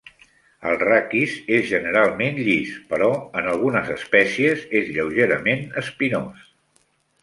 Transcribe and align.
El 0.69 0.79
raquis 0.83 1.35
és 1.57 1.67
generalment 1.73 2.41
llis, 2.49 2.73
però 2.95 3.11
en 3.43 3.53
algunes 3.55 3.95
espècies 4.01 4.67
és 4.83 4.93
lleugerament 4.99 5.67
espinós. 5.87 6.55